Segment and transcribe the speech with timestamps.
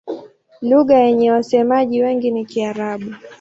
[0.61, 3.15] Lugha yenye wasemaji wengi ni Kiarabu.